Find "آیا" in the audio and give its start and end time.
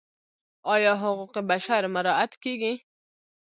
0.73-0.93